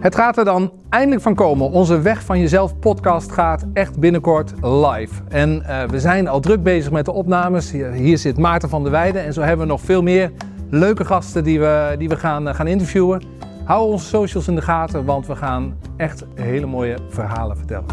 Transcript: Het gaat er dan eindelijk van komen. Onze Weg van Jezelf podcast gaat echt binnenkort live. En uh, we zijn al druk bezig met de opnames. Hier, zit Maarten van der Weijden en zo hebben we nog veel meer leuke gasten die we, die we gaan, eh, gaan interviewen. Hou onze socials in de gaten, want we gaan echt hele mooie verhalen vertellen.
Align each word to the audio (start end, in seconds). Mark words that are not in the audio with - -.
Het 0.00 0.14
gaat 0.14 0.36
er 0.38 0.44
dan 0.44 0.72
eindelijk 0.88 1.22
van 1.22 1.34
komen. 1.34 1.70
Onze 1.70 2.00
Weg 2.00 2.22
van 2.22 2.38
Jezelf 2.38 2.78
podcast 2.78 3.32
gaat 3.32 3.66
echt 3.72 3.98
binnenkort 3.98 4.52
live. 4.62 5.22
En 5.28 5.62
uh, 5.62 5.82
we 5.82 6.00
zijn 6.00 6.28
al 6.28 6.40
druk 6.40 6.62
bezig 6.62 6.92
met 6.92 7.04
de 7.04 7.12
opnames. 7.12 7.70
Hier, 7.70 8.18
zit 8.18 8.38
Maarten 8.38 8.68
van 8.68 8.82
der 8.82 8.92
Weijden 8.92 9.24
en 9.24 9.32
zo 9.32 9.40
hebben 9.40 9.66
we 9.66 9.72
nog 9.72 9.80
veel 9.80 10.02
meer 10.02 10.32
leuke 10.70 11.04
gasten 11.04 11.44
die 11.44 11.60
we, 11.60 11.94
die 11.98 12.08
we 12.08 12.16
gaan, 12.16 12.48
eh, 12.48 12.54
gaan 12.54 12.66
interviewen. 12.66 13.22
Hou 13.64 13.90
onze 13.90 14.06
socials 14.06 14.48
in 14.48 14.54
de 14.54 14.62
gaten, 14.62 15.04
want 15.04 15.26
we 15.26 15.36
gaan 15.36 15.76
echt 15.96 16.24
hele 16.34 16.66
mooie 16.66 16.96
verhalen 17.08 17.56
vertellen. 17.56 17.86